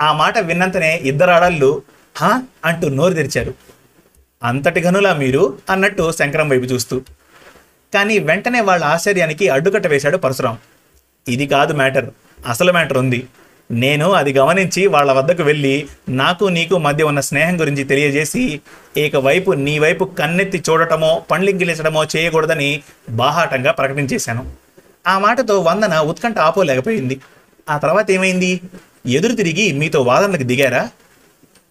ఆ 0.00 0.12
మాట 0.12 0.38
విన్నంతనే 0.38 0.96
ఇద్దరు 0.96 1.30
ఆడళ్ళు 1.30 1.82
హా 2.16 2.42
అంటూ 2.64 2.88
నోరు 2.88 3.14
తెరిచారు. 3.14 3.54
అంతటి 4.42 4.80
గనులా 4.80 5.14
మీరు 5.14 5.58
అన్నట్టు 5.70 6.12
శంకరం 6.12 6.48
వైపు 6.48 6.64
చూస్తూ. 6.64 7.00
కానీ 7.94 8.18
వెంటనే 8.18 8.60
వాళ్ళ 8.60 8.84
ఆశ్చర్యానికి 8.84 9.48
అడ్డుకట్ట 9.48 9.86
వేశాడు 9.86 10.16
పరశురాం. 10.16 10.58
ఇది 11.28 11.46
కాదు 11.46 11.72
మ్యాటర్. 11.72 12.10
అసలు 12.46 12.72
మ్యాటర్ 12.72 12.98
ఉంది. 12.98 13.26
నేను 13.70 14.12
అది 14.12 14.32
గమనించి 14.32 14.86
వాళ్ళ 14.86 15.12
వద్దకు 15.12 15.42
వెళ్ళి 15.42 15.88
నాకు 16.08 16.44
నీకు 16.44 16.76
మధ్య 16.76 17.04
ఉన్న 17.04 17.20
స్నేహం 17.20 17.60
గురించి 17.60 17.84
తెలియజేసి 17.84 18.60
ఏకవైపు 18.96 19.50
నీ 19.50 19.78
వైపు 19.78 20.04
కన్నెత్తి 20.04 20.62
చూడటమో 20.70 21.22
పండ్లింగిలించడమో 21.30 22.04
చేయకూడదని 22.16 22.82
బాహాటంగా 23.10 23.72
ప్రకటించేశాను. 23.72 24.52
ఆ 25.06 25.18
మాటతో 25.18 25.60
వందన 25.60 25.98
ఉత్కంఠ 25.98 26.38
ఆపోలేకపోయింది. 26.38 27.20
ఆ 27.70 27.78
తర్వాత 27.78 28.10
ఏమైంది? 28.10 28.60
ఎదురు 29.06 29.32
తిరిగి 29.32 29.72
మీతో 29.72 30.00
వాదనకు 30.02 30.42
దిగారా? 30.42 30.90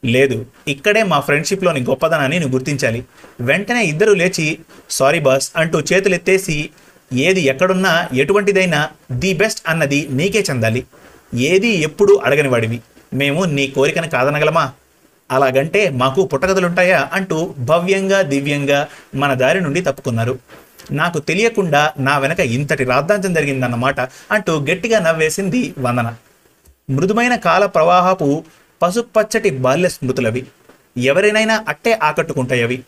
లేదు 0.05 0.45
ఇక్కడే 0.67 1.03
మా 1.03 1.19
ఫ్రెండ్షిప్లోని 1.19 1.81
గొప్పదనాన్ని 1.83 2.39
నువ్వు 2.39 2.55
గుర్తించాలి. 2.55 3.05
వెంటనే 3.41 3.85
ఇద్దరూ 3.85 4.13
లేచి 4.13 4.59
సారీ 4.89 5.19
బాస్ 5.19 5.51
అంటూ 5.55 5.79
చేతులెత్తేసి 5.79 6.69
ఏది 7.13 7.41
ఎక్కడున్నా 7.41 8.07
ఎటువంటిదైనా 8.13 8.89
ది 9.11 9.33
బెస్ట్ 9.33 9.63
అన్నది 9.67 10.07
నీకే 10.11 10.43
చెందాలి. 10.49 10.85
ఏది 11.33 11.67
ఎప్పుడు 11.67 12.21
అడగని 12.25 12.47
వాడివి. 12.47 12.81
మేము 13.13 13.43
నీ 13.45 13.67
కోరికను 13.67 14.09
కాదనగలమా? 14.09 14.71
అలాగంటే 15.31 15.89
మాకు 15.89 16.25
పుట్టగదులుంటాయా 16.25 17.09
అంటూ 17.13 17.55
భవ్యంగా 17.59 18.21
దివ్యంగా 18.21 18.87
మన 19.15 19.33
దారి 19.33 19.61
నుండి 19.61 19.81
తప్పుకున్నారు. 19.81 20.39
నాకు 20.91 21.19
తెలియకుండా 21.19 21.93
నా 21.99 22.17
వెనక 22.17 22.39
ఇంతటి 22.39 22.83
రాద్ధాంతం 22.83 23.33
జరిగిందన్నమాట 23.33 23.99
అంటూ 24.31 24.59
గట్టిగా 24.59 24.99
నవ్వేసింది 24.99 25.73
వందన. 25.79 26.15
మృదుమైన 26.89 27.35
కాల 27.35 27.65
ప్రవాహపు 27.65 28.43
పసుపచ్చటి 28.81 29.49
బాల్య 29.49 29.89
స్మృతులవి. 29.89 30.45
ఎవరినైనా 30.97 31.65
అట్టే 31.69 31.99
ఆకట్టుకుంటాయవి. 32.03 32.83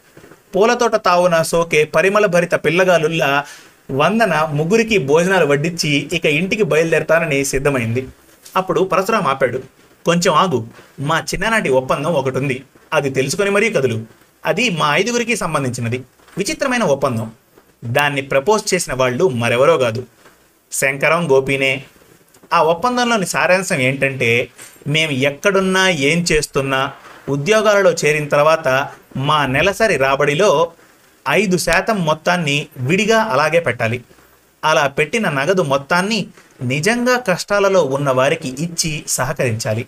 పూలతోట 0.56 0.96
తావున 0.96 1.41
సోకే 1.41 1.84
పరిమళభరిత 1.84 2.56
పిల్లగాలుల్లా 2.56 3.46
వందన 3.91 4.50
ముగ్గురికి 4.51 4.98
భోజనాలు 4.98 5.46
వడ్డించి 5.46 6.10
ఇక 6.13 6.25
ఇంటికి 6.25 6.63
బయలుదేరతానని 6.63 7.46
సిద్ధమైంది. 7.46 8.08
అప్పుడు 8.55 8.81
పరశురాం 8.81 9.27
ఆపాడు. 9.27 9.63
కొంచెం 10.05 10.33
ఆగు. 10.33 10.67
మా 10.99 11.19
చిన్ననాటి 11.19 11.69
ఒప్పందం 11.69 12.13
ఒకటి 12.13 12.37
ఉంది 12.37 12.63
అది 12.93 13.09
తెలుసుకొని 13.09 13.49
మరీ 13.49 13.69
కదులు. 13.69 14.05
అది 14.45 14.69
మా 14.69 14.95
ఐదుగురికి 14.95 15.35
సంబంధించినది. 15.35 16.03
విచిత్రమైన 16.37 16.83
ఒప్పందం. 16.83 17.31
దాన్ని 17.85 18.21
ప్రపోజ్ 18.21 18.73
చేసిన 18.73 18.93
వాళ్ళు 18.93 19.27
మరెవరో 19.27 19.77
కాదు. 19.77 20.07
శంకరం 20.71 21.31
గోపీనే. 21.31 21.83
ఆ 22.53 22.61
ఒప్పందంలోని 22.63 23.25
సారాంశం 23.25 23.79
ఏంటంటే 23.79 24.49
మేము 24.87 25.11
ఎక్కడున్నా 25.11 25.89
ఏం 25.89 26.25
చేస్తున్నా 26.31 26.91
ఉద్యోగాలలో 27.29 27.91
చేరిన 27.91 28.27
తర్వాత 28.27 28.89
మా 29.17 29.45
నెలసరి 29.45 29.97
రాబడిలో 29.97 30.71
ఐదు 31.29 31.57
శాతం 31.57 32.05
మొత్తాన్ని 32.05 32.67
విడిగా 32.77 33.21
అలాగే 33.21 33.59
పెట్టాలి. 33.59 34.03
అలా 34.63 34.87
పెట్టిన 34.87 35.29
నగదు 35.29 35.61
మొత్తాన్ని 35.61 36.27
నిజంగా 36.61 37.17
కష్టాలలో 37.17 37.83
ఉన్న 37.83 38.09
వారికి 38.09 38.55
ఇచ్చి 38.59 39.03
సహకరించాలి. 39.07 39.85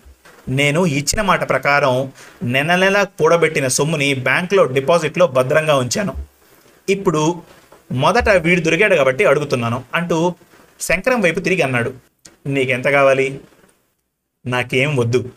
నేను 0.48 0.86
ఇచ్చిన 0.86 1.22
మాట 1.22 1.48
ప్రకారం 1.48 2.12
నెల 2.42 2.76
నెల 2.76 3.02
కూడబెట్టిన 3.02 3.68
సొమ్ముని 3.68 4.14
బ్యాంకులో 4.14 4.64
డిపాజిట్లో 4.64 5.26
భద్రంగా 5.26 5.76
ఉంచాను. 5.76 6.14
ఇప్పుడు 6.88 7.42
మొదట 7.92 8.28
వీడు 8.28 8.60
దొరికాడు 8.60 8.94
కాబట్టి 8.94 9.24
అడుగుతున్నాను 9.24 9.84
అంటూ 9.94 10.34
శంకరం 10.80 11.20
వైపు 11.20 11.40
తిరిగి 11.40 11.62
అన్నాడు. 11.62 11.94
నీకెంత 12.46 12.88
కావాలి? 12.88 13.40
నాకేం 14.46 14.96
వద్దు. 14.96 15.32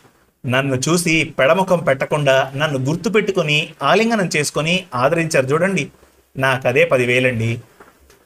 నన్ను 0.46 0.74
చూసి 0.74 1.34
పెడముఖం 1.38 1.78
పెట్టకుండా 1.78 2.52
నన్ను 2.56 2.78
గుర్తుపెట్టుకొని 2.78 3.68
ఆలింగనం 3.82 4.30
చేసుకొని 4.36 4.84
ఆదరించారు 4.94 5.46
చూడండి. 5.46 5.90
నాకదే 6.36 6.84
పదివేలండి. 6.84 7.60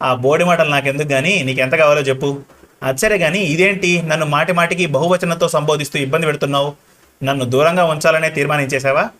ఆ 0.02 0.14
బోడి 0.14 0.44
మాటలు 0.44 0.70
నాకెందుకు 0.70 1.08
కానీ 1.08 1.42
నీకెంత 1.42 1.74
కావాలో 1.74 2.00
చెప్పు. 2.00 2.42
అచ్చరే 2.82 3.18
కానీ 3.18 3.38
ఇదేంటి? 3.38 4.02
నన్ను 4.02 4.26
మాటి 4.26 4.52
మాటికి 4.52 4.86
బహువచనంతో 4.86 5.48
సంబోధిస్తూ 5.48 5.98
ఇబ్బంది 5.98 6.26
పెడుతున్నావు? 6.26 6.74
నన్ను 7.24 7.44
దూరంగా 7.44 7.84
ఉంచాలనే 7.84 8.30
తీర్మానించేశావా 8.30 9.10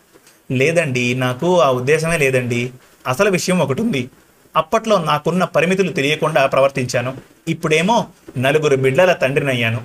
లేదండి 0.51 1.15
నాకు 1.15 1.61
ఆ 1.61 1.71
ఉద్దేశమే 1.71 2.17
లేదండి. 2.17 2.69
అసలు 3.07 3.29
విషయం 3.29 3.59
ఒకటి 3.59 3.81
ఉంది 3.81 4.09
అప్పట్లో 4.55 4.97
నాకున్న 5.03 5.43
పరిమితులు 5.43 5.91
తెలియకుండా 5.91 6.45
ప్రవర్తించాను. 6.45 7.17
ఇప్పుడేమో 7.47 8.07
నలుగురు 8.37 8.75
బిడ్డల 8.75 9.13
తండ్రినయ్యాను. 9.13 9.81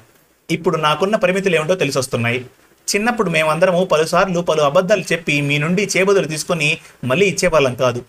ఇప్పుడు 0.51 0.77
నాకున్న 0.77 1.17
పరిమితులు 1.17 1.57
ఏమిటో 1.57 1.75
తెలిసొస్తున్నాయి. 1.75 2.47
చిన్నప్పుడు 2.89 3.31
మేమందరము 3.31 3.85
పలుసార్లు 3.85 4.41
పలు 4.41 4.63
అబద్ధాలు 4.63 5.05
చెప్పి 5.13 5.41
మీ 5.41 5.59
నుండి 5.59 5.89
చేబదులు 5.97 6.27
తీసుకొని 6.27 6.79
మళ్ళీ 7.05 7.27
ఇచ్చేవాళ్ళం 7.27 7.75
కాదు. 7.75 8.05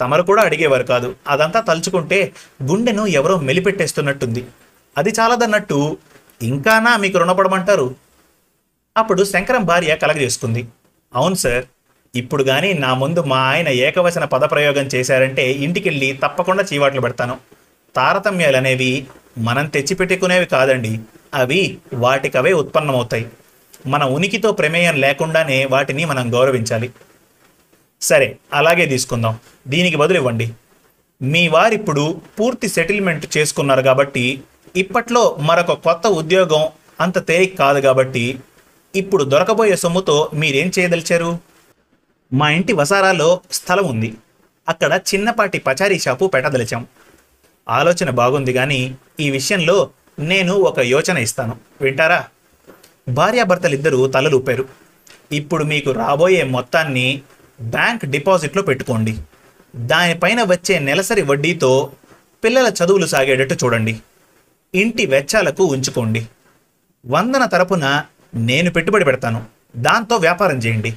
తమరు 0.00 0.22
కూడా 0.22 0.42
అడిగేవారు 0.42 0.82
కాదు. 0.82 1.14
అదంతా 1.28 1.60
తలుచుకుంటే 1.60 2.32
గుండెను 2.62 3.06
ఎవరో 3.06 3.36
మెలిపెట్టేస్తున్నట్టుంది. 3.36 4.44
అది 4.98 5.10
చాలదన్నట్టు 5.20 5.98
ఇంకానా 6.42 6.96
మీకు 6.96 7.18
రుణపడమంటారు? 7.18 7.94
అప్పుడు 8.96 9.24
శంకరం 9.24 9.64
భార్య 9.64 9.96
కలగజేసుకుంది. 9.96 10.66
అవును 11.14 11.34
సార్ 11.34 11.64
ఇప్పుడు 12.16 12.42
కానీ 12.42 12.72
నా 12.72 12.94
ముందు 12.94 13.20
మా 13.22 13.36
ఆయన 13.36 13.68
ఏకవచన 13.68 14.24
పదప్రయోగం 14.24 14.86
చేశారంటే 14.86 15.52
ఇంటికెళ్ళి 15.52 16.18
తప్పకుండా 16.22 16.64
చీవాట్లు 16.74 17.00
పెడతాను. 17.00 17.38
తారతమ్యాలు 17.96 18.56
అనేవి 18.56 19.06
మనం 19.38 19.66
తెచ్చిపెట్టుకునేవి 19.66 20.46
కాదండి. 20.46 21.00
అవి 21.34 21.78
వాటికవే 21.94 22.52
ఉత్పన్నమవుతాయి. 22.52 23.26
మన 23.86 24.04
ఉనికితో 24.04 24.52
ప్రమేయం 24.52 24.94
లేకుండానే 24.94 25.64
వాటిని 25.64 26.04
మనం 26.04 26.34
గౌరవించాలి. 26.34 26.90
సరే 28.00 28.36
అలాగే 28.54 28.86
తీసుకుందాం. 28.86 29.38
దీనికి 29.68 29.96
బదులు 29.96 30.18
ఇవ్వండి 30.18 30.52
మీ 31.22 31.48
వారిప్పుడు 31.48 32.20
పూర్తి 32.40 32.68
సెటిల్మెంట్ 32.68 33.36
చేసుకున్నారు 33.36 33.82
కాబట్టి 33.82 34.42
ఇప్పట్లో 34.76 35.36
మరొక 35.40 35.72
కొత్త 35.72 36.06
ఉద్యోగం 36.06 36.66
అంత 37.00 37.28
తేలిక 37.28 37.58
కాదు 37.58 37.80
కాబట్టి 37.80 38.40
ఇప్పుడు 38.96 39.24
దొరకబోయే 39.24 39.76
సొమ్ముతో 39.76 40.30
మీరేం 40.34 40.72
చేయదలిచారు? 40.78 41.38
మా 42.32 42.50
ఇంటి 42.50 42.72
వసారాలో 42.72 43.40
స్థలం 43.52 43.86
ఉంది. 43.86 44.14
అక్కడ 44.68 45.00
చిన్నపాటి 45.14 45.58
పచారీ 45.58 45.98
షాపు 45.98 46.26
పెట్టదలిచాం. 46.26 46.86
ఆలోచన 47.68 48.10
బాగుంది 48.10 48.52
కానీ 48.52 48.96
ఈ 49.20 49.30
విషయంలో 49.30 49.90
నేను 50.18 50.52
ఒక 50.52 50.80
యోచన 50.80 51.18
ఇస్తాను. 51.18 51.56
వింటారా? 51.80 52.24
భార్యాభర్తలిద్దరూ 53.08 54.06
తలలుపారు 54.06 54.68
ఇప్పుడు 55.32 55.64
మీకు 55.64 55.90
రాబోయే 55.90 56.42
మొత్తాన్ని 56.42 57.22
బ్యాంక్ 57.60 58.06
డిపాజిట్లో 58.06 58.62
పెట్టుకోండి. 58.62 59.16
దానిపైన 59.76 60.42
వచ్చే 60.42 60.78
నెలసరి 60.78 61.22
వడ్డీతో 61.22 61.92
పిల్లల 62.44 62.72
చదువులు 62.84 63.06
సాగేటట్టు 63.06 63.54
చూడండి. 63.54 63.98
ఇంటి 64.74 65.06
వెచ్చాలకు 65.06 65.64
ఉంచుకోండి. 65.64 66.26
వందన 67.06 67.44
తరపున 67.44 68.04
నేను 68.34 68.70
పెట్టుబడి 68.70 69.04
పెడతాను. 69.04 69.44
దాంతో 69.76 70.16
వ్యాపారం 70.16 70.58
చేయండి. 70.58 70.94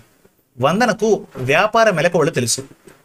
వందనకు 0.60 1.28
వ్యాపార 1.38 1.90
మెలకువలు 1.90 2.30
తెలుసు. 2.30 2.64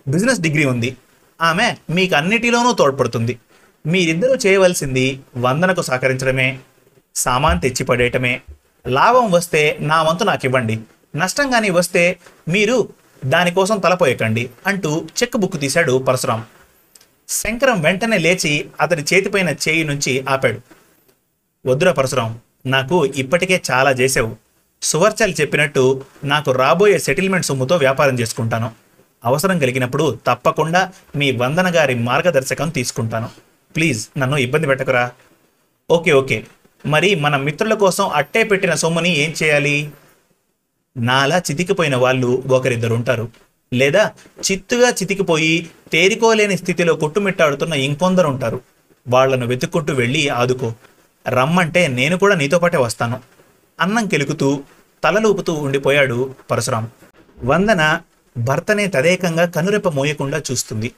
బిజినెస్ 0.09 0.41
డిగ్రీ 0.41 0.65
ఉంది. 0.65 0.97
ఆమె 1.43 1.77
మీకు 1.91 2.15
అన్నిటిలోనూ 2.15 2.73
తోడ్పడుతుంది. 2.73 3.39
మీరిద్దరూ 3.87 4.35
చేయవలసింది 4.35 5.21
వందనకు 5.37 5.83
సహకరించడమే 5.83 6.59
సామాన్ 7.15 7.61
తెచ్చిపడేయటమే. 7.61 8.41
లాభం 8.87 9.31
వస్తే 9.31 9.79
నా 9.81 10.03
వంతు 10.03 10.25
నాకు 10.25 10.47
ఇవ్వండి 10.47 10.81
నష్టం 11.17 11.51
కానీ 11.51 11.71
వస్తే 11.71 12.19
మీరు 12.49 12.89
దానికోసం 13.25 13.79
తలపోయకండి 13.79 14.51
అంటూ 14.67 15.07
చెక్ 15.23 15.37
బుక్ 15.37 15.61
తీశాడు 15.61 15.99
పరశురాం. 15.99 16.45
శంకరం 17.29 17.81
వెంటనే 17.81 18.19
లేచి 18.19 18.67
అతని 18.81 19.03
చేతిపైన 19.03 19.49
చేయి 19.49 19.85
నుంచి 19.85 20.25
ఆపాడు. 20.29 20.61
వద్దురా 21.67 21.93
పరశురాం 21.93 22.41
నాకు 22.67 23.05
ఇప్పటికే 23.05 23.63
చాలా 23.71 23.91
చేసావు 23.91 24.37
సువర్చలు 24.83 25.33
చెప్పినట్టు 25.33 26.05
నాకు 26.25 26.53
రాబోయే 26.53 26.99
సెటిల్మెంట్ 26.99 27.47
సొమ్ముతో 27.47 27.77
వ్యాపారం 27.77 28.21
చేసుకుంటాను. 28.21 28.73
అవసరం 29.25 29.59
కలిగినప్పుడు 29.59 30.19
తప్పకుండా 30.27 30.93
మీ 31.17 31.33
వందన 31.33 31.77
గారి 31.77 31.95
మార్గదర్శకం 31.95 32.69
తీసుకుంటాను. 32.69 33.29
ప్లీజ్ 33.77 34.09
నన్ను 34.19 34.37
ఇబ్బంది 34.37 34.67
పెట్టకురా. 34.67 35.11
Okay 35.91 36.13
okay. 36.13 36.47
మరి 36.87 37.15
మన 37.15 37.37
మిత్రుల 37.37 37.75
కోసం 37.75 38.09
అట్టే 38.09 38.45
పెట్టిన 38.45 38.75
సొమ్ముని 38.75 39.17
ఏం 39.17 39.35
చేయాలి? 39.43 39.91
నాలా 40.97 41.39
చితికిపోయిన 41.39 41.97
వాళ్ళు 41.97 42.45
ఒకరిద్దరు 42.49 42.95
ఉంటారు 42.95 43.29
లేదా 43.75 44.13
చిత్తుగా 44.53 44.91
చితికిపోయి 44.91 45.71
తేరుకోలేని 45.93 46.59
స్థితిలో 46.59 46.95
కొట్టుమిట్టాడుతున్న 46.95 47.75
ఇంకొందరు 47.75 48.29
ఉంటారు 48.29 48.61
వాళ్ళను 49.09 49.47
వెతుక్కుంటూ 49.47 49.95
వెళ్ళి 49.95 50.29
ఆదుకో. 50.29 50.75
రమ్మంటే 51.29 51.87
నేను 51.87 52.19
కూడా 52.19 52.35
నీతో 52.35 52.59
పాటే 52.59 52.77
వస్తాను. 52.77 53.21
అన్నం 53.81 54.07
కెలుకుతూ 54.07 54.63
తలలూపుతూ 55.05 55.53
ఉండిపోయాడు 55.53 56.35
పరశురాం. 56.51 56.91
వందన 57.45 58.01
భర్తనే 58.39 58.87
తదేకంగా 58.87 59.45
కనురెప్ప 59.45 59.89
మోయకుండా 59.89 60.43
చూస్తుంది. 60.51 60.93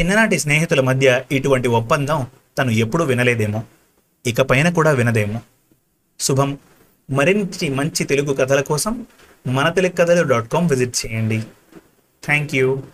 చిన్ననాటి 0.00 0.38
స్నేహితుల 0.38 0.80
మధ్య 0.80 1.24
ఇటువంటి 1.32 1.68
ఒప్పందం 1.68 2.26
తను 2.58 2.70
ఎప్పుడూ 2.70 3.04
వినలేదేమో. 3.04 3.62
ఇక 4.26 4.40
పైన 4.40 4.70
కూడా 4.70 4.90
వినదేమో. 4.90 5.40
శుభం. 6.20 6.58
మరిన్ని 7.10 7.68
మంచి 7.68 8.04
తెలుగు 8.04 8.34
కథల 8.34 8.60
కోసం 8.60 9.06
మన 9.46 9.68
తెలుగు 9.68 9.92
కథలు 9.92 10.28
డాట్ 10.28 10.52
కామ్ 10.52 10.70
విజిట్ 10.70 11.06
చేయండి. 11.06 11.42
Thank 12.22 12.52
you. 12.52 12.84